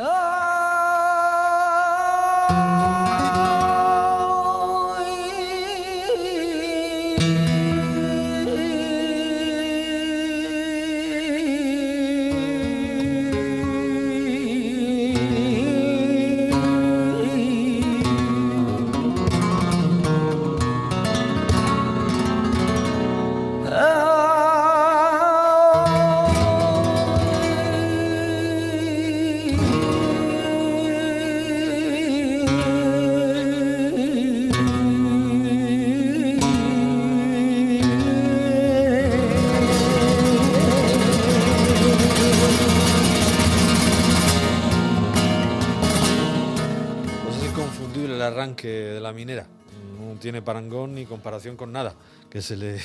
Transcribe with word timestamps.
Oh. 0.00 0.27
Tiene 50.20 50.42
parangón 50.42 50.94
ni 50.94 51.06
comparación 51.06 51.56
con 51.56 51.72
nada 51.72 51.94
que 52.30 52.42
se, 52.42 52.56
le, 52.56 52.78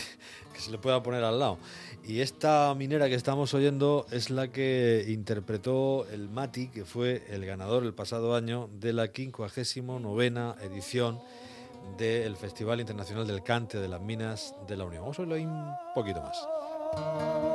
se 0.57 0.71
le 0.71 0.77
pueda 0.77 1.01
poner 1.03 1.23
al 1.23 1.39
lado. 1.39 1.57
Y 2.05 2.19
esta 2.19 2.73
minera 2.75 3.07
que 3.07 3.15
estamos 3.15 3.53
oyendo 3.53 4.05
es 4.11 4.29
la 4.29 4.49
que 4.49 5.05
interpretó 5.07 6.05
el 6.11 6.29
Mati, 6.29 6.67
que 6.67 6.85
fue 6.85 7.23
el 7.29 7.45
ganador 7.45 7.83
el 7.83 7.93
pasado 7.93 8.35
año 8.35 8.69
de 8.79 8.93
la 8.93 9.07
59 9.07 10.55
edición 10.61 11.19
del 11.97 12.35
Festival 12.35 12.79
Internacional 12.79 13.27
del 13.27 13.43
Cante 13.43 13.79
de 13.79 13.87
las 13.87 14.01
Minas 14.01 14.55
de 14.67 14.77
la 14.77 14.85
Unión. 14.85 15.03
Vamos 15.03 15.19
a 15.19 15.21
oírlo 15.21 15.35
ahí 15.35 15.45
un 15.45 15.73
poquito 15.93 16.21
más. 16.21 17.52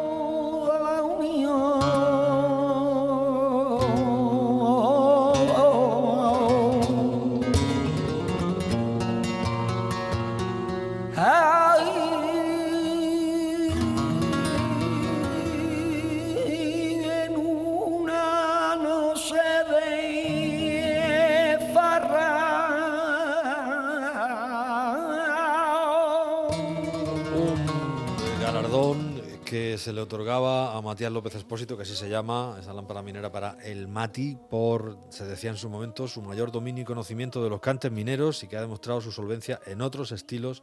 Se 29.49 29.95
le 29.95 30.03
otorgaba 30.03 30.77
a 30.77 30.83
Matías 30.83 31.11
López 31.11 31.35
Espósito, 31.35 31.75
que 31.75 31.85
así 31.85 31.97
se 31.97 32.11
llama, 32.11 32.59
esa 32.61 32.75
lámpara 32.75 33.01
minera 33.01 33.33
para 33.33 33.57
el 33.65 33.89
Mati, 33.89 34.37
por, 34.51 34.99
se 35.09 35.25
decía 35.25 35.49
en 35.49 35.57
su 35.57 35.71
momento, 35.71 36.07
su 36.07 36.21
mayor 36.21 36.53
dominio 36.53 36.83
y 36.83 36.85
conocimiento 36.85 37.43
de 37.43 37.49
los 37.49 37.59
cantes 37.61 37.91
mineros 37.91 38.43
y 38.43 38.49
que 38.49 38.59
ha 38.59 38.61
demostrado 38.61 39.01
su 39.01 39.11
solvencia 39.11 39.59
en 39.65 39.81
otros 39.81 40.13
estilos 40.13 40.63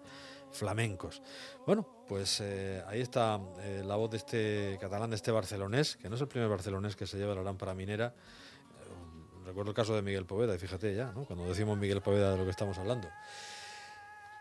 flamencos. 0.52 1.24
Bueno, 1.66 1.88
pues 2.08 2.40
eh, 2.42 2.84
ahí 2.88 3.02
está 3.02 3.40
eh, 3.62 3.82
la 3.84 3.96
voz 3.96 4.12
de 4.12 4.18
este 4.18 4.78
catalán, 4.80 5.10
de 5.10 5.16
este 5.16 5.32
barcelonés, 5.32 5.98
que 5.98 6.08
no 6.08 6.16
es 6.16 6.22
el 6.22 6.28
primer 6.28 6.48
barcelonés 6.48 6.96
que 6.96 7.08
se 7.08 7.18
lleva 7.18 7.34
la 7.34 7.42
lámpara 7.42 7.74
minera. 7.74 8.14
Eh, 8.14 9.46
recuerdo 9.48 9.72
el 9.72 9.76
caso 9.76 9.96
de 9.96 10.04
Miguel 10.04 10.28
Poveda, 10.28 10.54
y 10.54 10.60
fíjate 10.60 10.94
ya, 10.94 11.12
¿no? 11.12 11.26
cuando 11.26 11.48
decimos 11.48 11.76
Miguel 11.76 12.02
Poveda 12.02 12.34
de 12.34 12.38
lo 12.38 12.44
que 12.44 12.52
estamos 12.52 12.78
hablando. 12.78 13.08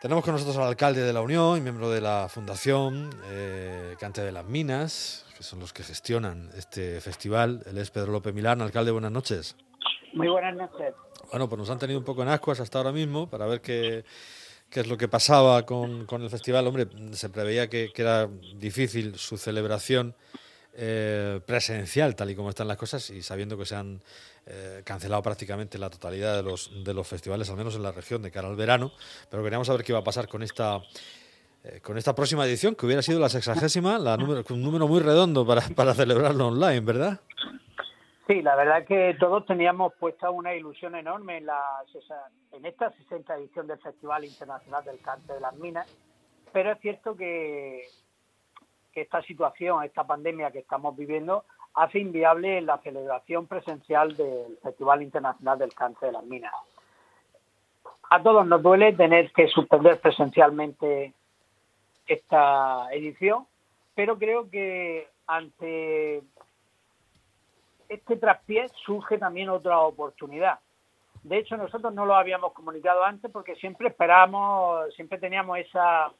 Tenemos 0.05 0.23
con 0.23 0.35
nosotros 0.35 0.59
al 0.59 0.65
alcalde 0.65 1.01
de 1.01 1.15
la 1.15 1.23
Unión 1.23 1.57
y 1.57 1.63
miembro 1.63 1.89
de 1.89 2.03
la 2.03 2.29
Fundación 2.29 3.09
eh, 3.31 3.97
Cante 3.99 4.21
de 4.21 4.33
las 4.33 4.45
Minas, 4.45 5.25
que 5.35 5.43
son 5.43 5.61
los 5.61 5.73
que 5.73 5.83
gestionan 5.83 6.51
este 6.59 7.01
festival. 7.01 7.63
Él 7.65 7.79
es 7.79 7.91
Pedro 7.91 8.13
López 8.13 8.35
Milán. 8.35 8.61
Alcalde, 8.61 8.91
buenas 8.91 9.13
noches. 9.13 9.57
Muy 10.13 10.29
buenas 10.29 10.55
noches. 10.57 10.93
Bueno, 11.31 11.49
pues 11.49 11.59
nos 11.59 11.71
han 11.71 11.79
tenido 11.79 11.99
un 11.99 12.05
poco 12.05 12.21
en 12.21 12.29
ascuas 12.29 12.61
hasta 12.61 12.77
ahora 12.77 12.93
mismo 12.93 13.31
para 13.31 13.47
ver 13.47 13.63
qué, 13.63 14.05
qué 14.69 14.81
es 14.81 14.89
lo 14.89 14.99
que 14.99 15.09
pasaba 15.09 15.65
con, 15.65 16.05
con, 16.05 16.21
el 16.21 16.29
festival. 16.29 16.67
Hombre, 16.67 16.87
se 17.13 17.31
preveía 17.31 17.71
que, 17.71 17.91
que 17.91 18.03
era 18.03 18.29
difícil 18.57 19.17
su 19.17 19.39
celebración 19.39 20.15
eh, 20.77 21.41
presencial, 21.47 22.17
tal 22.17 22.31
y 22.31 22.37
como 22.37 22.51
están 22.51 22.69
las 22.69 22.77
cosas, 22.77 23.11
y 23.11 23.23
sabiendo 23.23 23.57
que 23.57 23.65
se 23.65 23.77
han 23.77 24.01
eh, 24.47 24.83
cancelado 24.85 25.23
prácticamente 25.23 25.79
la 25.79 25.91
totalidad 25.91 26.37
de 26.37 26.43
los, 26.43 26.85
de 26.85 26.95
los 26.95 27.07
festivales, 27.07 27.49
al 27.51 27.57
menos 27.57 27.77
en 27.77 27.83
la 27.83 27.93
región, 27.93 28.23
de 28.23 28.31
cara 28.31 28.49
al 28.49 28.57
verano. 28.57 28.93
Pero 29.31 29.43
queríamos 29.43 29.67
saber 29.67 29.85
qué 29.85 29.93
iba 29.93 30.01
a 30.01 30.05
pasar 30.05 30.29
con 30.29 30.43
esta 30.43 30.83
eh, 31.65 31.81
con 31.81 31.97
esta 31.97 32.15
próxima 32.15 32.45
edición, 32.45 32.75
que 32.75 32.85
hubiera 32.85 33.01
sido 33.01 33.19
la 33.19 33.31
sexagésima, 33.31 33.99
la 33.99 34.19
número, 34.19 34.45
un 34.51 34.63
número 34.63 34.87
muy 34.87 35.01
redondo 35.01 35.47
para, 35.47 35.63
para 35.75 35.95
celebrarlo 35.95 36.49
online, 36.49 36.81
¿verdad? 36.81 37.21
Sí, 38.27 38.43
la 38.43 38.55
verdad 38.55 38.85
que 38.87 39.17
todos 39.19 39.47
teníamos 39.47 39.95
puesta 39.95 40.29
una 40.29 40.55
ilusión 40.55 40.95
enorme 40.95 41.39
en, 41.39 41.47
la, 41.47 41.61
en 42.53 42.67
esta 42.67 42.91
60 42.91 43.35
edición 43.37 43.67
del 43.67 43.79
Festival 43.79 44.25
Internacional 44.25 44.85
del 44.85 44.99
Cáncer 45.01 45.37
de 45.37 45.41
las 45.41 45.55
Minas, 45.57 45.87
pero 46.53 46.73
es 46.73 46.81
cierto 46.81 47.17
que, 47.17 47.83
que 48.95 49.03
esta 49.03 49.21
situación, 49.23 49.83
esta 49.83 50.05
pandemia 50.05 50.53
que 50.53 50.61
estamos 50.61 50.97
viviendo, 50.97 51.45
hace 51.75 51.99
inviable 51.99 52.61
la 52.61 52.79
celebración 52.79 53.47
presencial 53.47 54.17
del 54.17 54.57
Festival 54.63 55.03
Internacional 55.03 55.59
del 55.59 55.75
Cáncer 55.75 56.09
de 56.09 56.13
las 56.13 56.25
Minas. 56.25 56.55
A 58.11 58.23
todos 58.23 58.47
nos 58.47 58.63
duele 58.63 58.93
tener 58.93 59.33
que 59.33 59.49
suspender 59.49 60.01
presencialmente 60.01 61.13
esta 62.07 62.89
edición, 62.93 63.47
pero 63.95 64.19
creo 64.19 64.49
que 64.49 65.09
ante 65.27 66.23
este 67.89 68.17
traspié 68.17 68.69
surge 68.85 69.19
también 69.19 69.49
otra 69.49 69.81
oportunidad. 69.81 70.61
De 71.23 71.39
hecho, 71.39 71.57
nosotros 71.57 71.93
no 71.95 72.05
lo 72.05 72.15
habíamos 72.15 72.53
comunicado 72.53 73.03
antes 73.03 73.31
porque 73.31 73.57
siempre 73.57 73.89
esperábamos, 73.89 74.95
siempre 74.95 75.19
teníamos 75.19 75.59
esa, 75.59 76.13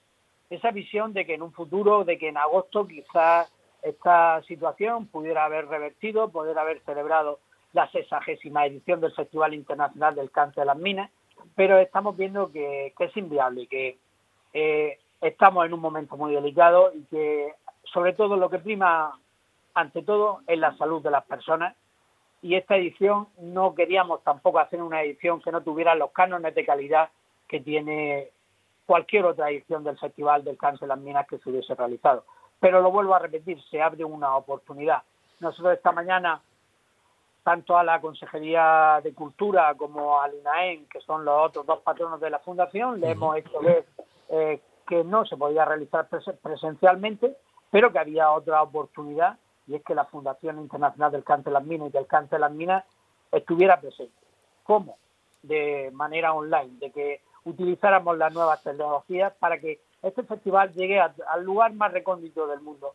esa 0.51 0.71
visión 0.71 1.13
de 1.13 1.27
que 1.27 1.35
en 1.35 1.43
un 1.43 1.53
futuro, 1.53 2.05
de 2.05 2.19
que 2.19 2.29
en 2.29 2.37
agosto 2.37 2.87
quizás 2.87 3.53
esta 3.83 4.43
situación 4.43 5.07
pudiera 5.07 5.45
haber 5.45 5.67
revertido, 5.69 6.31
poder 6.31 6.59
haber 6.59 6.81
celebrado 6.81 7.39
la 7.73 7.91
sexagésima 7.91 8.67
edición 8.67 9.01
del 9.01 9.13
Festival 9.13 9.53
Internacional 9.53 10.15
del 10.15 10.31
Cáncer 10.31 10.63
de 10.63 10.67
las 10.67 10.79
Minas, 10.79 11.11
pero 11.55 11.79
estamos 11.79 12.17
viendo 12.17 12.51
que, 12.51 12.95
es 12.99 13.17
inviable, 13.17 13.67
que 13.67 13.99
eh, 14.53 14.99
estamos 15.21 15.67
en 15.67 15.75
un 15.75 15.81
momento 15.81 16.17
muy 16.17 16.35
delicado 16.35 16.93
y 16.95 17.03
que 17.05 17.53
sobre 17.93 18.13
todo 18.13 18.37
lo 18.37 18.49
que 18.49 18.59
prima 18.59 19.19
ante 19.75 20.03
todo 20.03 20.41
es 20.47 20.59
la 20.59 20.77
salud 20.77 21.03
de 21.03 21.11
las 21.11 21.25
personas. 21.25 21.77
Y 22.43 22.55
esta 22.55 22.77
edición 22.77 23.29
no 23.39 23.75
queríamos 23.75 24.23
tampoco 24.23 24.59
hacer 24.59 24.83
una 24.83 25.03
edición 25.03 25.41
que 25.41 25.51
no 25.51 25.63
tuviera 25.63 25.95
los 25.95 26.13
cánones 26.13 26.55
de 26.55 26.65
calidad 26.65 27.11
que 27.49 27.61
tiene 27.61 28.31
cualquier 28.87 29.25
otra 29.25 29.51
edición 29.51 29.85
del 29.85 29.99
Festival 29.99 30.45
del 30.45 30.59
Cáncer 30.59 30.83
de 30.83 30.95
las 30.95 30.99
Minas 30.99 31.27
que 31.27 31.39
se 31.39 31.51
hubiese 31.51 31.75
realizado. 31.75 32.25
Pero 32.61 32.81
lo 32.81 32.91
vuelvo 32.91 33.15
a 33.15 33.19
repetir, 33.19 33.63
se 33.71 33.83
abre 33.83 34.05
una 34.05 34.37
oportunidad. 34.37 35.03
Nosotros 35.41 35.75
esta 35.75 35.93
mañana, 35.93 36.41
tanto 37.43 37.77
a 37.77 37.85
la 37.85 38.01
Consejería 38.01 39.01
de 39.03 39.13
Cultura 39.13 39.75
como 39.75 40.21
al 40.21 40.35
INAEN, 40.35 40.87
que 40.87 41.01
son 41.01 41.25
los 41.25 41.49
otros 41.49 41.67
dos 41.67 41.81
patronos 41.81 42.21
de 42.21 42.31
la 42.31 42.39
Fundación, 42.39 43.01
le 43.01 43.11
hemos 43.11 43.37
hecho 43.37 43.61
ver 43.61 43.85
eh, 44.29 44.61
que 44.87 45.05
no 45.05 45.25
se 45.27 45.37
podía 45.37 45.65
realizar 45.65 46.09
presencialmente, 46.43 47.37
pero 47.71 47.93
que 47.93 47.99
había 47.99 48.31
otra 48.31 48.63
oportunidad, 48.63 49.39
y 49.67 49.75
es 49.75 49.83
que 49.83 49.95
la 49.95 50.05
Fundación 50.05 50.59
Internacional 50.61 51.11
del 51.11 51.25
Cáncer 51.25 51.47
de 51.47 51.59
las 51.59 51.65
Minas 51.65 51.89
y 51.89 51.93
del 51.93 52.07
Cáncer 52.07 52.39
de 52.39 52.41
las 52.41 52.53
Minas 52.53 52.85
estuviera 53.33 53.81
presente. 53.81 54.15
¿Cómo? 54.63 54.99
De 55.43 55.91
manera 55.93 56.33
online, 56.33 56.79
de 56.79 56.91
que 56.91 57.21
utilizáramos 57.45 58.17
las 58.19 58.33
nuevas 58.33 58.63
tecnologías 58.63 59.33
para 59.39 59.59
que 59.59 59.81
este 60.03 60.23
festival 60.23 60.73
llegue 60.73 61.01
al 61.01 61.45
lugar 61.45 61.73
más 61.75 61.93
recóndito 61.93 62.47
del 62.47 62.61
mundo. 62.61 62.95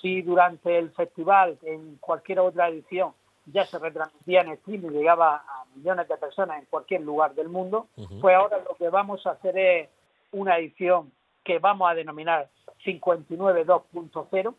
Si 0.00 0.22
durante 0.22 0.78
el 0.78 0.90
festival, 0.90 1.58
en 1.62 1.96
cualquier 1.96 2.40
otra 2.40 2.68
edición, 2.68 3.12
ya 3.46 3.64
se 3.66 3.78
retransmitía 3.78 4.42
en 4.42 4.56
stream 4.58 4.86
y 4.86 4.90
llegaba 4.90 5.36
a 5.36 5.64
millones 5.74 6.08
de 6.08 6.16
personas 6.16 6.58
en 6.58 6.66
cualquier 6.66 7.02
lugar 7.02 7.34
del 7.34 7.48
mundo, 7.48 7.88
pues 8.20 8.36
ahora 8.36 8.58
lo 8.58 8.74
que 8.76 8.88
vamos 8.88 9.26
a 9.26 9.32
hacer 9.32 9.58
es 9.58 9.88
una 10.32 10.58
edición 10.58 11.12
que 11.44 11.58
vamos 11.58 11.90
a 11.90 11.94
denominar 11.94 12.48
59 12.84 13.66
2.0 13.66 14.54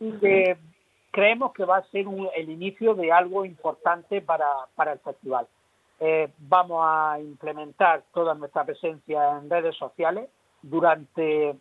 y 0.00 0.12
que 0.18 0.56
creemos 1.10 1.52
que 1.52 1.64
va 1.64 1.78
a 1.78 1.84
ser 1.84 2.06
el 2.36 2.50
inicio 2.50 2.94
de 2.94 3.12
algo 3.12 3.44
importante 3.44 4.20
para, 4.20 4.48
para 4.74 4.92
el 4.92 4.98
festival. 4.98 5.46
Eh, 5.98 6.30
vamos 6.38 6.82
a 6.84 7.18
implementar 7.20 8.04
toda 8.12 8.34
nuestra 8.34 8.64
presencia 8.64 9.38
en 9.38 9.48
redes 9.48 9.76
sociales, 9.76 10.28
durante 10.62 11.56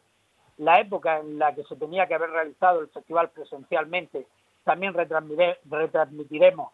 la 0.57 0.79
época 0.79 1.19
en 1.19 1.37
la 1.37 1.53
que 1.53 1.63
se 1.63 1.75
tenía 1.75 2.07
que 2.07 2.15
haber 2.15 2.31
realizado 2.31 2.81
el 2.81 2.87
festival 2.89 3.29
presencialmente, 3.29 4.25
también 4.63 4.93
retransmitiremos 4.93 6.71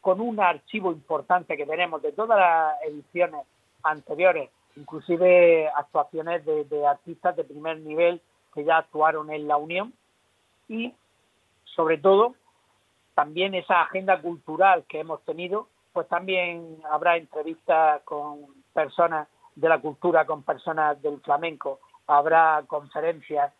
con 0.00 0.20
un 0.20 0.40
archivo 0.40 0.92
importante 0.92 1.56
que 1.56 1.66
tenemos 1.66 2.00
de 2.02 2.12
todas 2.12 2.38
las 2.38 2.82
ediciones 2.82 3.44
anteriores, 3.82 4.50
inclusive 4.76 5.68
actuaciones 5.68 6.44
de, 6.44 6.86
artistas 6.86 7.36
de 7.36 7.44
primer 7.44 7.80
nivel 7.80 8.20
que 8.54 8.64
ya 8.64 8.78
actuaron 8.78 9.30
en 9.30 9.46
la 9.46 9.56
Unión. 9.56 9.92
Y 10.68 10.94
sobre 11.64 11.98
todo 11.98 12.34
también 13.14 13.54
esa 13.54 13.82
agenda 13.82 14.20
cultural 14.20 14.84
que 14.88 15.00
hemos 15.00 15.22
tenido, 15.24 15.68
pues 15.92 16.08
también 16.08 16.78
habrá 16.90 17.16
entrevistas 17.16 18.02
con 18.02 18.46
personas 18.72 19.28
de 19.54 19.68
la 19.68 19.80
cultura, 19.80 20.24
con 20.24 20.42
personas 20.42 21.00
del 21.02 21.20
flamenco, 21.20 21.80
habrá 22.06 22.62
conferencias, 22.66 23.52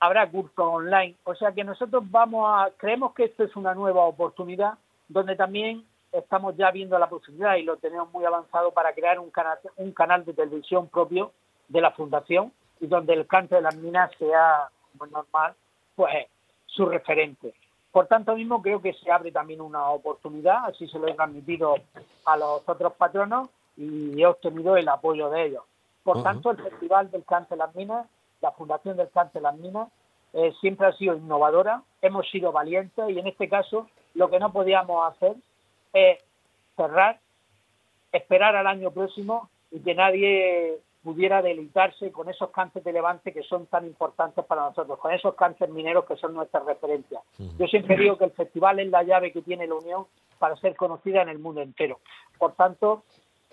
habrá 0.00 0.30
cursos 0.30 0.52
online, 0.58 1.16
o 1.24 1.34
sea 1.34 1.52
que 1.52 1.64
nosotros 1.64 2.02
vamos 2.10 2.46
a 2.48 2.70
creemos 2.76 3.14
que 3.14 3.24
esto 3.24 3.44
es 3.44 3.54
una 3.56 3.74
nueva 3.74 4.04
oportunidad 4.04 4.74
donde 5.08 5.36
también 5.36 5.84
estamos 6.12 6.56
ya 6.56 6.70
viendo 6.70 6.98
la 6.98 7.08
posibilidad 7.08 7.56
y 7.56 7.62
lo 7.62 7.76
tenemos 7.76 8.12
muy 8.12 8.24
avanzado 8.24 8.72
para 8.72 8.92
crear 8.94 9.18
un 9.18 9.30
canal, 9.30 9.58
un 9.76 9.92
canal 9.92 10.24
de 10.24 10.32
televisión 10.32 10.88
propio 10.88 11.32
de 11.68 11.80
la 11.80 11.90
fundación 11.92 12.52
y 12.80 12.86
donde 12.86 13.14
el 13.14 13.26
canto 13.26 13.54
de 13.54 13.62
las 13.62 13.76
minas 13.76 14.10
sea 14.18 14.68
muy 14.98 15.10
normal, 15.10 15.54
pues 15.96 16.26
su 16.66 16.86
referente. 16.86 17.54
Por 17.94 18.08
tanto 18.08 18.34
mismo 18.34 18.60
creo 18.60 18.82
que 18.82 18.92
se 18.92 19.12
abre 19.12 19.30
también 19.30 19.60
una 19.60 19.88
oportunidad, 19.90 20.64
así 20.64 20.88
se 20.88 20.98
lo 20.98 21.06
he 21.06 21.14
transmitido 21.14 21.76
a 22.24 22.36
los 22.36 22.68
otros 22.68 22.92
patronos 22.94 23.48
y 23.76 24.20
he 24.20 24.26
obtenido 24.26 24.76
el 24.76 24.88
apoyo 24.88 25.30
de 25.30 25.46
ellos. 25.46 25.62
Por 26.02 26.20
tanto, 26.24 26.50
el 26.50 26.56
Festival 26.56 27.08
del 27.12 27.24
Cante 27.24 27.54
de 27.54 27.58
las 27.58 27.72
Minas, 27.76 28.08
la 28.40 28.50
Fundación 28.50 28.96
del 28.96 29.10
Cante 29.10 29.38
de 29.38 29.44
las 29.44 29.56
Minas, 29.56 29.88
eh, 30.32 30.52
siempre 30.60 30.88
ha 30.88 30.92
sido 30.94 31.14
innovadora, 31.14 31.84
hemos 32.02 32.28
sido 32.30 32.50
valientes 32.50 33.08
y 33.10 33.16
en 33.16 33.28
este 33.28 33.48
caso 33.48 33.88
lo 34.14 34.28
que 34.28 34.40
no 34.40 34.52
podíamos 34.52 35.12
hacer 35.12 35.36
es 35.92 36.18
cerrar, 36.74 37.20
esperar 38.10 38.56
al 38.56 38.66
año 38.66 38.90
próximo 38.90 39.48
y 39.70 39.78
que 39.78 39.94
nadie 39.94 40.80
pudiera 41.04 41.42
deleitarse 41.42 42.10
con 42.10 42.30
esos 42.30 42.50
cantes 42.50 42.82
de 42.82 42.92
levante 42.92 43.32
que 43.32 43.42
son 43.42 43.66
tan 43.66 43.86
importantes 43.86 44.42
para 44.46 44.62
nosotros, 44.62 44.98
con 44.98 45.12
esos 45.12 45.34
cantes 45.34 45.68
mineros 45.68 46.06
que 46.06 46.16
son 46.16 46.32
nuestras 46.32 46.64
referencias. 46.64 47.22
Yo 47.58 47.66
siempre 47.66 47.96
digo 47.98 48.16
que 48.16 48.24
el 48.24 48.30
festival 48.30 48.80
es 48.80 48.88
la 48.88 49.02
llave 49.02 49.30
que 49.30 49.42
tiene 49.42 49.66
la 49.66 49.74
Unión 49.74 50.06
para 50.38 50.56
ser 50.56 50.74
conocida 50.74 51.20
en 51.20 51.28
el 51.28 51.38
mundo 51.38 51.60
entero. 51.60 52.00
Por 52.38 52.54
tanto, 52.54 53.04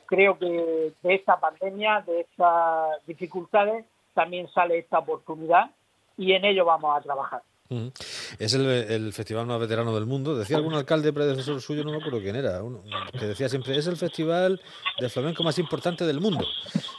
creo 0.06 0.40
que 0.40 0.94
de 1.04 1.14
esta 1.14 1.40
pandemia, 1.42 2.02
de 2.08 2.22
estas 2.22 3.06
dificultades, 3.06 3.86
también 4.14 4.48
sale 4.50 4.78
esta 4.78 5.00
oportunidad 5.00 5.72
y 6.18 6.32
en 6.32 6.46
ello 6.46 6.64
vamos 6.64 6.98
a 6.98 7.02
trabajar. 7.02 7.42
Es 8.38 8.54
el, 8.54 9.14
festival 9.14 9.46
más 9.46 9.60
veterano 9.60 9.94
del 9.96 10.06
mundo. 10.06 10.36
Decía 10.36 10.58
algún 10.58 10.74
alcalde 10.74 11.14
predecesor 11.14 11.62
suyo, 11.62 11.84
no 11.84 11.92
me 11.92 11.98
acuerdo 11.98 12.20
quién 12.22 12.36
era, 12.36 12.62
que 13.18 13.26
decía 13.26 13.48
siempre, 13.48 13.78
es 13.78 13.88
el 13.88 13.98
festival 13.98 14.62
de 15.00 15.10
flamenco 15.10 15.44
más 15.44 15.58
importante 15.58 16.06
del 16.06 16.20
mundo. 16.20 16.46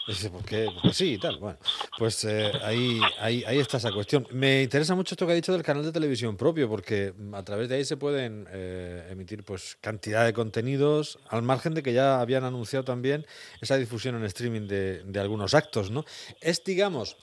dice, 0.07 0.31
¿por 0.31 0.45
qué? 0.45 0.69
Pues 0.83 0.97
sí, 0.97 1.15
y 1.15 1.19
tal. 1.19 1.39
Bueno, 1.39 1.59
pues 1.99 2.25
eh, 2.25 2.53
ahí, 2.63 3.01
ahí, 3.21 3.45
ahí 3.47 3.59
está 3.59 3.77
esa 3.77 3.93
cuestión. 3.93 4.27
Me 4.31 4.63
interesa 4.63 4.95
mucho 4.95 5.15
esto 5.15 5.27
que 5.27 5.33
ha 5.33 5.37
dicho 5.37 5.53
del 5.53 5.63
canal 5.63 5.85
de 5.85 5.93
televisión 5.93 6.37
propio, 6.37 6.69
porque 6.69 7.13
a 7.33 7.43
través 7.43 7.69
de 7.69 7.77
ahí 7.77 7.85
se 7.85 7.97
pueden 7.97 8.49
eh, 8.51 9.09
emitir 9.11 9.45
pues 9.45 9.77
cantidad 9.81 10.25
de 10.25 10.33
contenidos, 10.33 11.19
al 11.29 11.43
margen 11.43 11.75
de 11.75 11.83
que 11.83 11.93
ya 11.93 12.21
habían 12.21 12.45
anunciado 12.45 12.85
también 12.85 13.27
esa 13.61 13.77
difusión 13.77 14.17
en 14.17 14.25
streaming 14.25 14.67
de, 14.69 15.03
de 15.05 15.21
algunos 15.21 15.55
actos, 15.55 15.91
¿no? 15.91 16.05
Es, 16.41 16.65
digamos, 16.65 17.17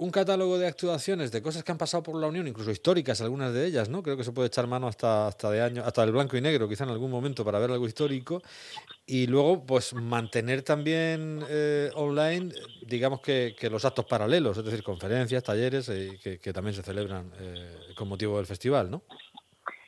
un 0.00 0.10
catálogo 0.10 0.58
de 0.58 0.66
actuaciones 0.66 1.30
de 1.30 1.42
cosas 1.42 1.62
que 1.62 1.72
han 1.72 1.76
pasado 1.76 2.02
por 2.02 2.16
la 2.16 2.26
Unión, 2.26 2.48
incluso 2.48 2.70
históricas, 2.70 3.20
algunas 3.20 3.52
de 3.52 3.66
ellas, 3.66 3.90
¿no? 3.90 4.02
Creo 4.02 4.16
que 4.16 4.24
se 4.24 4.32
puede 4.32 4.48
echar 4.48 4.66
mano 4.66 4.88
hasta, 4.88 5.26
hasta 5.26 5.50
de 5.50 5.60
año, 5.60 5.82
hasta 5.84 6.02
el 6.02 6.12
blanco 6.12 6.38
y 6.38 6.40
negro, 6.40 6.66
quizá 6.66 6.84
en 6.84 6.90
algún 6.90 7.10
momento 7.10 7.44
para 7.44 7.58
ver 7.58 7.70
algo 7.70 7.86
histórico. 7.86 8.40
Y 9.04 9.26
luego, 9.26 9.66
pues 9.66 9.92
mantener 9.92 10.62
también 10.62 11.40
eh, 11.50 11.90
online, 11.94 12.50
digamos 12.80 13.20
que, 13.20 13.54
los 13.70 13.84
actos 13.84 14.06
paralelos, 14.06 14.56
es 14.56 14.64
decir, 14.64 14.82
conferencias, 14.82 15.44
talleres, 15.44 15.90
eh, 15.90 16.18
que, 16.42 16.52
también 16.54 16.74
se 16.74 16.82
celebran 16.82 17.30
eh, 17.38 17.92
con 17.94 18.08
motivo 18.08 18.38
del 18.38 18.46
festival, 18.46 18.90
¿no? 18.90 19.02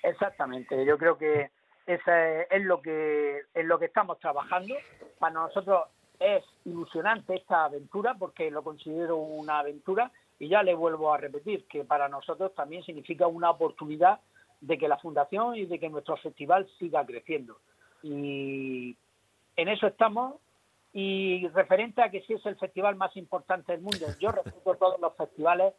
Exactamente. 0.02 0.84
Yo 0.84 0.98
creo 0.98 1.16
que 1.16 1.50
esa 1.86 2.42
es 2.42 2.62
lo 2.62 2.82
que 2.82 3.40
es 3.54 3.64
lo 3.64 3.78
que 3.78 3.86
estamos 3.86 4.18
trabajando. 4.18 4.74
Para 5.18 5.32
nosotros 5.32 5.84
es 6.22 6.44
ilusionante 6.64 7.34
esta 7.34 7.64
aventura 7.64 8.14
porque 8.14 8.50
lo 8.50 8.62
considero 8.62 9.16
una 9.16 9.58
aventura 9.58 10.10
y 10.38 10.48
ya 10.48 10.62
le 10.62 10.74
vuelvo 10.74 11.12
a 11.12 11.19
repetir 11.19 11.66
que 11.66 11.84
para 11.84 12.08
nosotros 12.08 12.54
también 12.54 12.82
significa 12.82 13.26
una 13.26 13.50
oportunidad 13.50 14.20
de 14.60 14.78
que 14.78 14.88
la 14.88 14.98
fundación 14.98 15.56
y 15.56 15.66
de 15.66 15.78
que 15.78 15.88
nuestro 15.88 16.16
festival 16.16 16.69
siga 16.78 17.04
creciendo. 17.04 17.58
Y 18.02 18.96
en 19.56 19.69
eso 19.69 19.86
estamos 19.86 20.36
y 20.92 21.48
referente 21.48 22.02
a 22.02 22.10
que 22.10 22.22
si 22.22 22.34
es 22.34 22.44
el 22.46 22.56
festival 22.56 22.96
más 22.96 23.16
importante 23.16 23.72
del 23.72 23.80
mundo, 23.80 24.06
yo 24.20 24.30
respeto 24.30 24.74
todos 24.74 25.00
los 25.00 25.16
festivales 25.16 25.74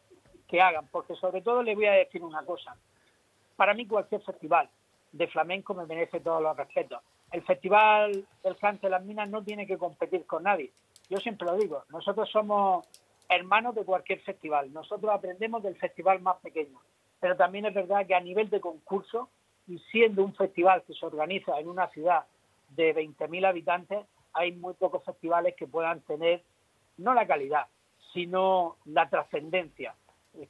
que 0.48 0.62
hagan, 0.62 0.88
porque 0.88 1.16
sobre 1.16 1.42
todo 1.42 1.63
le 1.63 1.75
voy 1.75 1.86
a 1.86 1.94
decir 1.94 2.24
una 2.24 2.44
cosa. 2.44 2.75
Para 3.56 3.74
mí 3.74 3.86
cualquier 3.86 4.22
festival 4.22 4.69
de 5.12 5.28
flamenco 5.28 5.74
me 5.74 5.86
merece 5.86 6.19
todos 6.19 6.42
los 6.42 6.57
respetos 6.57 7.01
el 7.33 7.41
Festival 7.41 8.25
del 8.44 8.57
Cante 8.57 8.85
de 8.85 8.91
las 8.91 9.03
Minas 9.03 9.27
no 9.27 9.44
tiene 9.44 9.65
que 9.65 9.77
competir 9.77 10.25
con 10.25 10.44
nadie. 10.44 10.71
Yo 11.09 11.18
siempre 11.18 11.47
lo 11.47 11.57
digo, 11.57 11.83
nosotros 11.89 12.30
somos 12.30 12.88
hermanos 13.27 13.74
de 13.74 13.83
cualquier 13.83 14.19
festival, 14.19 14.71
nosotros 14.71 15.12
aprendemos 15.12 15.63
del 15.63 15.75
festival 15.75 16.21
más 16.21 16.38
pequeño, 16.38 16.80
pero 17.19 17.35
también 17.35 17.65
es 17.65 17.74
verdad 17.74 18.06
que 18.06 18.13
a 18.13 18.19
nivel 18.19 18.51
de 18.51 18.62
concurso, 18.62 19.30
y 19.68 19.80
siendo 19.80 20.24
un 20.24 20.35
festival 20.35 20.83
que 20.83 20.94
se 20.94 21.06
organiza 21.06 21.59
en 21.59 21.69
una 21.69 21.88
ciudad 21.88 22.25
de 22.69 22.95
20.000 22.95 23.47
habitantes, 23.47 24.06
hay 24.33 24.51
muy 24.51 24.75
pocos 24.75 25.03
festivales 25.03 25.56
que 25.56 25.65
puedan 25.65 26.01
tener 26.01 26.44
no 26.97 27.15
la 27.15 27.25
calidad, 27.25 27.65
sino 28.13 28.77
la 28.85 29.09
trascendencia 29.09 29.95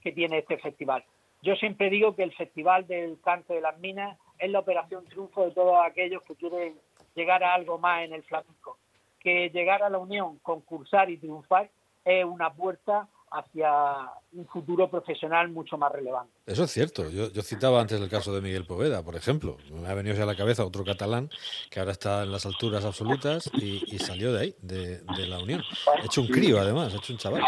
que 0.02 0.12
tiene 0.12 0.40
este 0.40 0.58
festival. 0.58 1.06
Yo 1.42 1.56
siempre 1.56 1.90
digo 1.90 2.16
que 2.16 2.24
el 2.24 2.34
Festival 2.34 2.88
del 2.88 3.20
Cante 3.22 3.54
de 3.54 3.62
las 3.62 3.78
Minas 3.80 4.18
es 4.40 4.52
la 4.52 4.60
operación 4.60 5.06
triunfo 5.06 5.46
de 5.46 5.52
todos 5.52 5.78
aquellos 5.86 6.22
que 6.24 6.36
quieren 6.36 6.76
llegar 7.16 7.44
a 7.44 7.54
algo 7.54 7.78
más 7.78 8.04
en 8.04 8.14
el 8.14 8.24
flamenco. 8.24 8.78
Que 9.20 9.50
llegar 9.50 9.84
a 9.84 9.90
la 9.90 10.00
Unión, 10.00 10.40
concursar 10.40 11.10
y 11.10 11.18
triunfar 11.18 11.70
es 12.04 12.26
una 12.26 12.54
puerta 12.54 13.08
hacia 13.34 14.12
un 14.34 14.46
futuro 14.46 14.90
profesional 14.90 15.50
mucho 15.50 15.76
más 15.76 15.92
relevante. 15.92 16.32
Eso 16.46 16.66
es 16.66 16.72
cierto. 16.72 17.10
Yo, 17.10 17.30
citaba 17.42 17.82
antes 17.82 18.00
el 18.00 18.10
caso 18.10 18.34
de 18.34 18.42
Miguel 18.42 18.66
Poveda, 18.66 19.04
por 19.04 19.16
ejemplo. 19.16 19.58
Me 19.72 19.88
ha 19.88 19.94
venido 19.96 20.22
a 20.22 20.26
la 20.26 20.36
cabeza 20.36 20.64
otro 20.64 20.84
catalán 20.84 21.30
que 21.72 21.80
ahora 21.80 21.94
está 21.94 22.24
en 22.24 22.32
las 22.32 22.46
alturas 22.46 22.86
absolutas 22.86 23.50
y, 23.56 23.98
salió 23.98 24.34
de 24.34 24.42
ahí, 24.42 24.56
de, 24.62 25.02
la 25.28 25.40
Unión. 25.40 25.64
Ha 25.88 26.06
hecho 26.06 26.22
un 26.22 26.28
crío, 26.28 26.60
además, 26.60 26.94
ha 26.94 26.98
hecho 26.98 27.14
un 27.14 27.20
chaval. 27.20 27.42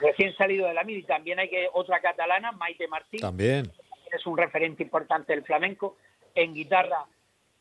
recién 0.00 0.34
salido 0.36 0.66
de 0.66 0.74
la 0.74 0.82
MIR. 0.82 0.98
Y 0.98 1.02
también 1.04 1.38
hay 1.38 1.48
que 1.48 1.68
otra 1.72 2.00
catalana, 2.00 2.50
Maite 2.52 2.88
Martín. 2.88 3.20
También. 3.20 3.70
Es 4.12 4.26
un 4.26 4.36
referente 4.36 4.82
importante 4.82 5.32
del 5.32 5.44
flamenco 5.44 5.96
en 6.34 6.54
guitarra, 6.54 7.06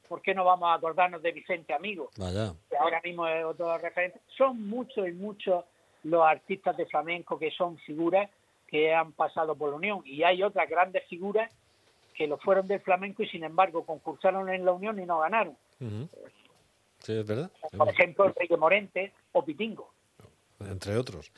¿por 0.07 0.21
qué 0.21 0.33
no 0.33 0.43
vamos 0.43 0.69
a 0.69 0.73
acordarnos 0.73 1.21
de 1.21 1.31
Vicente 1.31 1.73
Amigo? 1.73 2.09
Que 2.15 2.77
ahora 2.77 3.01
mismo 3.03 3.27
es 3.27 3.43
otro 3.45 3.77
referente. 3.77 4.19
Son 4.38 4.67
muchos 4.67 5.07
y 5.07 5.11
muchos 5.11 5.65
los 6.03 6.23
artistas 6.23 6.77
de 6.77 6.85
flamenco 6.85 7.38
que 7.38 7.51
son 7.51 7.77
figuras 7.79 8.29
que 8.67 8.93
han 8.93 9.13
pasado 9.13 9.55
por 9.55 9.69
la 9.69 9.75
Unión. 9.75 10.01
Y 10.05 10.23
hay 10.23 10.43
otras 10.43 10.69
grandes 10.69 11.03
figuras 11.07 11.51
que 12.13 12.27
lo 12.27 12.38
fueron 12.38 12.67
del 12.67 12.81
flamenco 12.81 13.23
y 13.23 13.29
sin 13.29 13.43
embargo 13.43 13.85
concursaron 13.85 14.49
en 14.49 14.65
la 14.65 14.73
Unión 14.73 14.99
y 14.99 15.05
no 15.05 15.19
ganaron. 15.19 15.57
Sí, 16.99 17.13
es 17.13 17.25
verdad. 17.25 17.49
Por 17.75 17.89
ejemplo, 17.89 18.25
Enrique 18.25 18.57
Morente 18.57 19.13
o 19.31 19.43
Pitingo. 19.43 19.91
Entre 20.59 20.97
otros. 20.97 21.31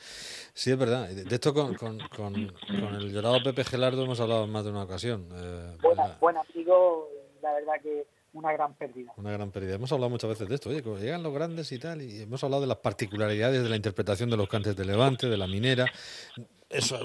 Sí, 0.52 0.72
es 0.72 0.78
verdad. 0.78 1.08
De 1.08 1.34
esto 1.34 1.54
con, 1.54 1.74
con, 1.74 2.00
con, 2.08 2.34
el 2.34 3.12
llorado 3.12 3.40
Pepe 3.44 3.62
Gelardo 3.62 4.02
hemos 4.02 4.18
hablado 4.18 4.44
en 4.44 4.50
más 4.50 4.64
de 4.64 4.70
una 4.70 4.82
ocasión. 4.82 5.28
Eh, 5.32 5.76
buen 6.18 6.36
amigo 6.36 7.08
la 7.42 7.52
verdad 7.52 7.74
que 7.82 8.06
una 8.32 8.52
gran 8.52 8.74
pérdida. 8.74 9.12
Una 9.16 9.32
gran 9.32 9.50
pérdida. 9.50 9.74
Hemos 9.74 9.92
hablado 9.92 10.10
muchas 10.10 10.30
veces 10.30 10.48
de 10.48 10.54
esto, 10.54 10.70
oye, 10.70 10.82
llegan 11.00 11.22
los 11.22 11.34
grandes 11.34 11.70
y 11.72 11.78
tal, 11.78 12.00
y 12.02 12.22
hemos 12.22 12.42
hablado 12.42 12.62
de 12.62 12.68
las 12.68 12.78
particularidades 12.78 13.62
de 13.62 13.68
la 13.68 13.76
interpretación 13.76 14.30
de 14.30 14.36
los 14.36 14.48
cantes 14.48 14.76
de 14.76 14.84
Levante, 14.84 15.28
de 15.28 15.36
la 15.36 15.46
minera, 15.46 15.86
eso, 16.72 16.98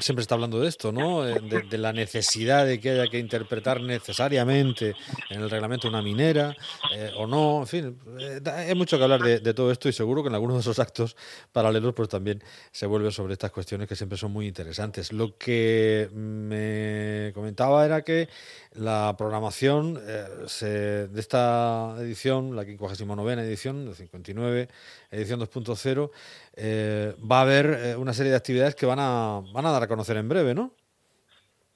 siempre 0.00 0.22
está 0.22 0.34
hablando 0.34 0.60
de 0.60 0.68
esto, 0.68 0.92
¿no? 0.92 1.26
Eh, 1.26 1.40
de, 1.68 1.78
la 1.78 1.92
necesidad 1.92 2.66
de 2.66 2.80
que 2.80 2.90
haya 2.90 3.08
que 3.08 3.18
interpretar 3.18 3.80
necesariamente 3.80 4.94
en 5.30 5.42
el 5.42 5.50
reglamento 5.50 5.88
una 5.88 6.02
minera 6.02 6.56
eh, 6.94 7.10
o 7.16 7.26
no, 7.26 7.60
en 7.60 7.66
fin, 7.66 7.98
eh, 8.18 8.40
hay 8.50 8.74
mucho 8.74 8.96
que 8.96 9.04
hablar 9.04 9.20
de, 9.20 9.54
todo 9.54 9.70
esto 9.70 9.88
y 9.88 9.92
seguro 9.92 10.22
que 10.22 10.28
en 10.28 10.34
algunos 10.34 10.56
de 10.56 10.60
esos 10.60 10.78
actos 10.78 11.16
paralelos 11.52 11.94
pues 11.94 12.08
también 12.08 12.42
se 12.70 12.86
vuelve 12.86 13.10
sobre 13.10 13.34
estas 13.34 13.50
cuestiones 13.50 13.86
que 13.86 13.96
siempre 13.96 14.16
son 14.16 14.32
muy 14.32 14.46
interesantes. 14.46 15.12
Lo 15.12 15.36
que 15.36 16.08
me 16.12 17.32
comentaba 17.34 17.84
era 17.84 18.02
que 18.02 18.28
la 18.72 19.14
programación 19.18 19.94
de 19.94 21.10
esta 21.16 21.96
edición, 22.00 22.56
la 22.56 22.64
59 22.64 23.42
edición, 23.42 23.86
de 23.86 23.94
59, 23.94 24.68
edición 25.10 25.40
2.0, 25.40 26.10
eh, 26.54 27.14
va 27.30 27.38
a 27.38 27.42
haber 27.42 27.66
eh, 27.66 27.96
una 27.96 28.12
serie 28.12 28.30
de 28.30 28.36
actividades 28.36 28.74
que 28.74 28.86
van 28.86 28.98
a, 28.98 29.40
van 29.52 29.66
a 29.66 29.72
dar 29.72 29.82
a 29.82 29.88
conocer 29.88 30.16
en 30.16 30.28
breve, 30.28 30.54
¿no? 30.54 30.72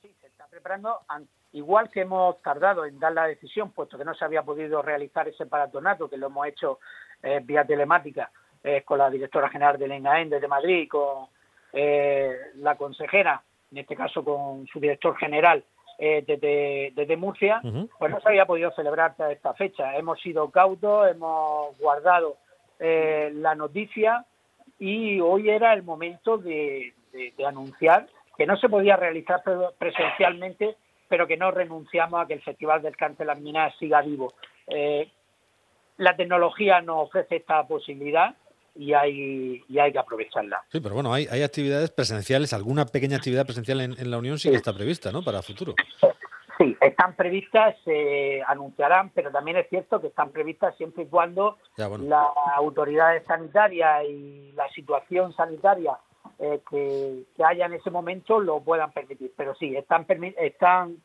Sí, 0.03 0.15
se 0.21 0.27
está 0.27 0.47
preparando 0.49 1.01
igual 1.57 1.89
que 1.89 2.03
hemos 2.03 2.41
tardado 2.43 2.85
en 2.85 2.99
dar 2.99 3.13
la 3.13 3.27
decisión, 3.27 3.71
puesto 3.73 3.97
que 3.97 4.05
no 4.05 4.15
se 4.15 4.25
había 4.27 4.43
podido 4.43 4.83
realizar 4.83 5.27
ese 5.27 5.47
paratonato, 5.47 6.09
que 6.09 6.19
lo 6.19 6.27
hemos 6.27 6.47
hecho 6.47 6.81
eh, 7.23 7.41
vía 7.43 7.65
telemática 7.65 8.31
eh, 8.63 8.83
con 8.83 8.99
la 8.99 9.09
directora 9.09 9.49
general 9.49 9.79
del 9.79 9.93
INAEN 9.93 10.29
desde 10.29 10.49
Madrid 10.49 10.83
y 10.83 10.89
con 10.89 11.29
eh, 11.73 12.37
la 12.57 12.77
consejera, 12.77 13.43
en 13.73 13.79
este 13.79 13.97
caso 13.97 14.23
con 14.23 14.67
su 14.67 14.79
director 14.81 15.17
general 15.17 15.65
desde, 15.99 16.93
desde, 16.95 17.17
Murcia, 17.17 17.63
pues 17.99 18.11
no 18.11 18.21
se 18.21 18.29
había 18.29 18.45
podido 18.45 18.71
celebrar 18.73 19.15
esta 19.31 19.55
fecha. 19.55 19.97
Hemos 19.97 20.21
sido 20.21 20.51
cautos, 20.51 21.11
hemos 21.11 21.75
guardado 21.79 22.37
la 22.79 23.55
noticia 23.55 24.27
y 24.79 25.21
hoy 25.21 25.51
era 25.51 25.73
el 25.73 25.83
momento 25.83 26.39
de, 26.39 26.95
de 27.13 27.47
anunciar 27.47 28.07
que 28.37 28.47
no 28.47 28.57
se 28.59 28.69
podía 28.69 28.97
realizar 28.97 29.43
presencialmente 29.79 30.77
pero 31.09 31.27
que 31.27 31.37
no 31.37 31.51
renunciamos 31.51 32.23
a 32.23 32.27
que 32.27 32.35
el 32.35 32.43
Festival 32.43 32.83
del 32.83 32.97
Cante 32.97 33.23
de 33.23 33.27
las 33.27 33.41
Minas 33.41 33.75
siga 33.79 34.03
vivo. 34.03 34.35
Eh, 34.67 35.11
la 35.99 36.17
tecnología 36.17 36.81
nos 36.81 37.09
ofrece 37.09 37.37
esta 37.37 37.67
posibilidad 37.67 38.35
y 38.75 38.93
hay, 38.93 39.65
y 39.69 39.79
hay 39.79 39.93
que 39.93 39.99
aprovecharla. 39.99 40.63
Sí, 40.71 40.81
pero 40.81 40.95
bueno, 40.95 41.13
hay, 41.13 41.27
hay 41.31 41.43
actividades 41.43 41.91
presenciales, 41.91 42.53
alguna 42.53 42.87
pequeña 42.87 43.17
actividad 43.17 43.47
presencial 43.47 43.81
en, 43.81 44.11
la 44.11 44.19
Unión 44.19 44.39
sí, 44.39 44.51
que 44.51 44.57
está 44.57 44.75
prevista, 44.75 45.11
¿no?, 45.13 45.23
para 45.23 45.39
el 45.39 45.45
futuro. 45.45 45.75
Sí, 46.59 46.75
están 46.81 47.15
previstas, 47.15 47.77
se 47.85 48.43
anunciarán, 48.47 49.11
pero 49.11 49.31
también 49.31 49.59
es 49.59 49.69
cierto 49.69 50.01
que 50.01 50.07
están 50.07 50.31
previstas 50.31 50.75
siempre 50.77 51.03
y 51.05 51.07
cuando 51.07 51.59
las 51.77 52.29
autoridades 52.55 53.25
sanitarias 53.27 54.05
y 54.09 54.53
la 54.53 54.67
situación 54.71 55.35
sanitaria 55.35 55.99
eh, 56.39 56.61
que, 56.71 57.45
haya 57.45 57.67
en 57.67 57.75
ese 57.75 57.91
momento 57.91 58.41
lo 58.41 58.61
puedan 58.61 58.91
permitir. 58.93 59.33
Pero 59.37 59.55
sí, 59.57 59.77
están, 59.77 60.07
están 60.39 60.97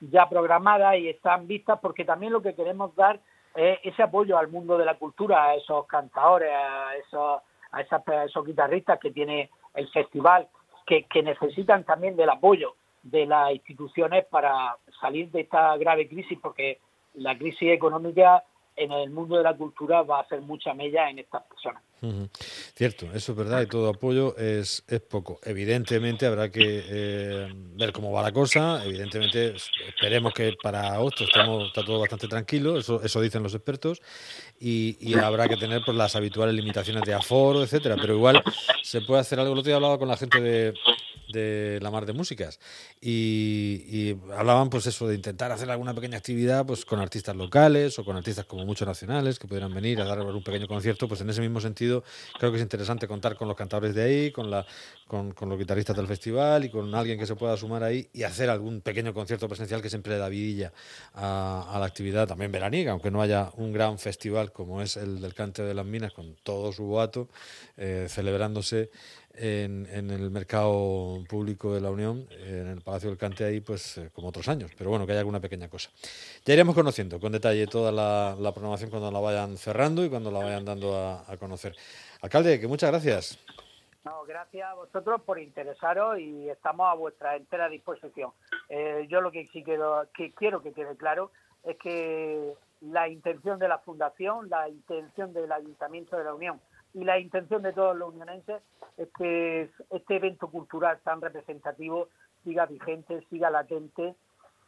ya 0.00 0.28
programadas 0.28 0.96
y 0.96 1.08
están 1.08 1.46
vistas 1.46 1.78
porque 1.80 2.04
también 2.04 2.32
lo 2.32 2.42
que 2.42 2.56
queremos 2.56 2.94
dar 2.96 3.20
es 3.54 3.78
ese 3.84 4.02
apoyo 4.02 4.36
al 4.36 4.48
mundo 4.48 4.76
de 4.76 4.86
la 4.86 4.98
cultura, 4.98 5.44
a 5.44 5.54
esos 5.54 5.86
cantadores, 5.86 6.50
a 6.52 6.96
esos, 6.96 7.42
a, 7.70 8.24
esos 8.24 8.44
guitarristas 8.44 8.98
que 8.98 9.12
tiene 9.12 9.50
el 9.74 9.88
festival, 9.90 10.48
que, 10.84 11.04
que 11.04 11.22
necesitan 11.22 11.84
también 11.84 12.16
del 12.16 12.30
apoyo 12.30 12.74
de 13.10 13.26
las 13.26 13.52
instituciones 13.52 14.24
para 14.26 14.76
salir 15.00 15.30
de 15.30 15.42
esta 15.42 15.76
grave 15.76 16.08
crisis, 16.08 16.38
porque 16.42 16.80
la 17.14 17.36
crisis 17.36 17.70
económica 17.70 18.42
en 18.76 18.92
el 18.92 19.10
mundo 19.10 19.36
de 19.36 19.42
la 19.42 19.56
cultura 19.56 20.02
va 20.02 20.18
a 20.18 20.22
hacer 20.22 20.40
mucha 20.42 20.74
mella 20.74 21.08
en 21.08 21.18
estas 21.18 21.42
personas. 21.44 21.82
Cierto, 22.74 23.06
eso 23.14 23.32
es 23.32 23.38
verdad 23.38 23.62
y 23.62 23.66
todo 23.66 23.88
apoyo 23.88 24.36
es, 24.36 24.84
es 24.86 25.00
poco. 25.00 25.40
Evidentemente 25.42 26.26
habrá 26.26 26.50
que 26.50 26.84
eh, 26.86 27.48
ver 27.74 27.92
cómo 27.92 28.12
va 28.12 28.22
la 28.22 28.32
cosa. 28.32 28.84
Evidentemente 28.84 29.54
esperemos 29.88 30.34
que 30.34 30.52
para 30.62 30.92
agosto 30.92 31.24
estemos, 31.24 31.68
está 31.68 31.82
todo 31.84 32.00
bastante 32.00 32.28
tranquilo, 32.28 32.76
eso, 32.76 33.02
eso 33.02 33.20
dicen 33.22 33.42
los 33.42 33.54
expertos, 33.54 34.02
y, 34.60 34.98
y 35.00 35.14
habrá 35.14 35.48
que 35.48 35.56
tener 35.56 35.80
pues, 35.84 35.96
las 35.96 36.14
habituales 36.14 36.54
limitaciones 36.54 37.02
de 37.04 37.14
aforo, 37.14 37.62
etcétera. 37.62 37.96
Pero 37.98 38.14
igual 38.14 38.42
se 38.82 39.00
puede 39.00 39.22
hacer 39.22 39.40
algo. 39.40 39.54
Lo 39.54 39.60
otro 39.60 39.68
día 39.68 39.76
hablaba 39.76 39.98
con 39.98 40.08
la 40.08 40.18
gente 40.18 40.40
de, 40.40 40.74
de 41.28 41.78
la 41.82 41.90
Mar 41.90 42.06
de 42.06 42.12
Músicas. 42.12 42.58
Y, 43.00 44.16
hablaban 44.36 44.70
pues 44.70 44.86
eso 44.86 45.08
de 45.08 45.14
intentar 45.14 45.52
hacer 45.52 45.70
alguna 45.70 45.94
pequeña 45.94 46.18
actividad 46.18 46.64
pues 46.66 46.84
con 46.84 47.00
artistas 47.00 47.34
locales 47.36 47.98
o 47.98 48.04
con 48.04 48.16
artistas 48.16 48.44
como 48.44 48.64
muchos 48.64 48.86
nacionales 48.86 49.38
que 49.38 49.46
pudieran 49.46 49.74
venir 49.74 50.00
a 50.00 50.04
dar 50.04 50.20
un 50.20 50.42
pequeño 50.42 50.68
concierto 50.68 51.08
pues 51.08 51.20
en 51.20 51.30
ese 51.30 51.40
mismo 51.40 51.60
sentido 51.60 52.04
creo 52.38 52.50
que 52.50 52.58
es 52.58 52.62
interesante 52.62 53.08
contar 53.08 53.36
con 53.36 53.48
los 53.48 53.56
cantadores 53.56 53.94
de 53.94 54.02
ahí 54.02 54.32
con 54.32 54.50
la 54.50 54.66
con, 55.06 55.34
los 55.40 55.58
guitarristas 55.58 55.96
del 55.96 56.06
festival 56.06 56.64
y 56.64 56.70
con 56.70 56.94
alguien 56.94 57.18
que 57.18 57.26
se 57.26 57.36
pueda 57.36 57.56
sumar 57.56 57.82
ahí 57.82 58.08
y 58.12 58.24
hacer 58.24 58.50
algún 58.50 58.80
pequeño 58.80 59.14
concierto 59.14 59.48
presencial 59.48 59.80
que 59.80 59.88
siempre 59.88 60.14
le 60.14 60.18
da 60.18 60.28
vidilla 60.28 60.72
a, 61.14 61.76
la 61.78 61.86
actividad 61.86 62.26
también 62.26 62.52
veraniega 62.52 62.92
aunque 62.92 63.10
no 63.10 63.22
haya 63.22 63.50
un 63.56 63.72
gran 63.72 63.98
festival 63.98 64.52
como 64.52 64.82
es 64.82 64.96
el 64.96 65.20
del 65.20 65.34
cante 65.34 65.62
de 65.62 65.74
las 65.74 65.86
minas 65.86 66.12
con 66.12 66.36
todo 66.42 66.72
su 66.72 66.84
boato 66.84 67.28
eh, 67.76 68.06
celebrándose 68.08 68.90
en, 69.36 70.10
el 70.10 70.30
mercado 70.30 71.22
público 71.28 71.74
de 71.74 71.80
la 71.80 71.90
Unión, 71.90 72.26
en 72.30 72.68
el 72.68 72.80
Palacio 72.82 73.08
del 73.08 73.18
Cante 73.18 73.44
ahí, 73.44 73.60
pues 73.60 73.98
eh, 73.98 74.10
como 74.12 74.28
otros 74.28 74.48
años. 74.48 74.70
Pero 74.76 74.90
bueno, 74.90 75.06
que 75.06 75.12
haya 75.12 75.20
alguna 75.20 75.40
pequeña 75.40 75.68
cosa. 75.68 75.90
Ya 76.44 76.54
iremos 76.54 76.74
conociendo 76.74 77.20
con 77.20 77.32
detalle 77.32 77.66
toda 77.66 77.92
la, 77.92 78.52
programación 78.52 78.90
cuando 78.90 79.10
la 79.10 79.20
vayan 79.20 79.56
cerrando 79.56 80.04
y 80.04 80.10
cuando 80.10 80.30
la 80.30 80.38
vayan 80.40 80.64
dando 80.64 80.96
a, 80.96 81.36
conocer. 81.38 81.74
Alcalde, 82.22 82.60
que 82.60 82.66
muchas 82.66 82.90
gracias. 82.90 83.38
No, 84.04 84.24
gracias 84.24 84.68
a 84.68 84.74
vosotros 84.74 85.20
por 85.22 85.38
interesaros 85.38 86.18
y 86.18 86.48
estamos 86.48 86.86
a 86.88 86.94
vuestra 86.94 87.36
entera 87.36 87.68
disposición. 87.68 88.30
Eh, 88.68 89.06
yo 89.10 89.20
lo 89.20 89.32
que 89.32 89.48
sí 89.52 89.62
quiero, 89.62 90.08
que 90.14 90.32
quiero 90.32 90.62
que 90.62 90.72
quede 90.72 90.96
claro 90.96 91.32
es 91.64 91.76
que 91.78 92.54
la 92.80 93.08
intención 93.08 93.58
de 93.58 93.68
la 93.68 93.78
Fundación, 93.78 94.48
la 94.48 94.68
intención 94.68 95.32
del 95.32 95.50
Ayuntamiento 95.50 96.16
de 96.16 96.24
la 96.24 96.34
Unión 96.34 96.60
y 96.96 97.04
la 97.04 97.18
intención 97.18 97.62
de 97.62 97.74
todos 97.74 97.94
los 97.94 98.14
unionenses 98.14 98.62
es 98.96 99.08
que 99.18 99.70
este 99.90 100.16
evento 100.16 100.48
cultural 100.48 100.98
tan 101.04 101.20
representativo 101.20 102.08
siga 102.42 102.64
vigente, 102.64 103.22
siga 103.28 103.50
latente 103.50 104.14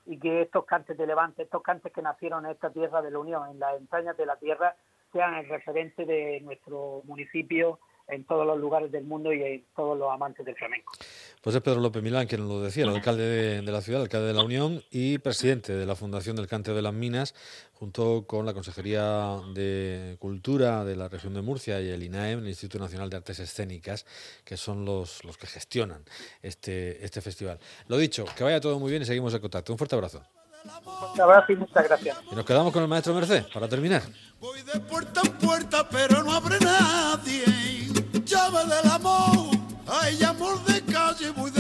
y 0.05 0.19
que 0.19 0.43
estos 0.43 0.67
cantes 0.67 0.99
de 0.99 1.07
Levante, 1.07 1.45
estos 1.45 1.63
cantes 1.63 1.91
que 1.91 2.03
nacieron 2.03 2.45
en 2.45 2.53
esta 2.53 2.71
tierra 2.71 3.01
de 3.01 3.11
la 3.11 3.19
Unión, 3.19 3.49
en 3.51 3.59
las 3.59 3.79
entrañas 3.79 4.15
de 4.19 4.27
la 4.27 4.37
tierra, 4.37 4.77
sean 5.11 5.35
el 5.37 5.49
referente 5.49 6.05
de 6.05 6.41
nuestro 6.43 7.01
municipio 7.05 7.81
en 8.09 8.25
todos 8.25 8.47
los 8.47 8.59
lugares 8.59 8.91
del 8.91 9.05
mundo 9.05 9.33
y 9.33 9.43
en 9.43 9.65
todos 9.77 9.99
los 9.99 10.11
amantes 10.11 10.45
del 10.45 10.57
flamenco. 10.57 10.93
Pues 11.43 11.55
es 11.55 11.63
Pedro 11.63 11.81
López 11.81 12.03
Milán 12.03 12.27
quien 12.27 12.41
nos 12.41 12.51
lo 12.51 12.61
decía, 12.61 12.85
el 12.85 12.91
alcalde 12.91 13.63
de, 13.63 13.63
la 13.63 13.81
ciudad, 13.81 14.01
el 14.01 14.07
alcalde 14.07 14.29
de 14.29 14.35
la 14.35 14.43
Unión 14.43 14.83
y 14.91 15.19
presidente 15.19 15.75
de 15.75 15.87
la 15.87 15.95
Fundación 15.95 16.37
del 16.37 16.49
Cante 16.49 16.73
de 16.73 16.83
las 16.83 16.93
Minas, 16.93 17.35
junto 17.75 18.27
con 18.27 18.45
la 18.45 18.55
Consejería 18.55 19.39
de 19.55 20.17
Cultura 20.19 20.85
de 20.85 20.97
la 20.97 21.09
región 21.09 21.35
de 21.35 21.43
Murcia 21.43 21.81
y 21.81 21.91
el 21.91 22.03
INAEM, 22.03 22.41
el 22.41 22.49
Instituto 22.49 22.83
Nacional 22.83 23.11
de 23.11 23.19
Artes 23.19 23.39
Escénicas, 23.39 24.05
que 24.45 24.57
son 24.57 24.85
los, 24.85 25.25
los 25.25 25.37
que 25.37 25.47
gestionan 25.47 26.03
este, 26.43 27.05
este 27.05 27.21
festival. 27.21 27.59
Lo 27.87 27.99
dicho, 27.99 28.25
que 28.37 28.45
vaya 28.45 28.61
todo 28.61 28.79
muy 28.79 28.91
bien 28.91 29.03
y 29.03 29.05
seguimos 29.05 29.33
en 29.35 29.41
contacto. 29.41 29.73
Un 29.73 29.79
fuerte 29.79 29.95
abrazo. 29.95 30.23
Un 31.15 31.21
abrazo 31.21 31.53
y 31.53 31.57
muchas 31.57 31.85
gracias. 31.85 32.19
Y 32.31 32.35
nos 32.35 32.45
quedamos 32.45 32.73
con 32.73 32.83
el 32.83 32.89
maestro 32.89 33.15
Merced 33.15 33.45
para 33.53 33.69
terminar. 33.69 34.03
Voy 34.41 34.61
de 34.63 34.81
puerta 34.81 35.21
en 35.25 35.33
puerta, 35.35 35.89
pero 35.89 36.23
no 36.23 36.33
abre 36.33 36.59
nadie. 36.61 37.58
Del 38.67 38.91
amor, 38.91 39.51
hay 39.87 40.21
amor 40.25 40.63
de 40.65 40.83
calle, 40.83 41.31
voy 41.31 41.51
de 41.53 41.58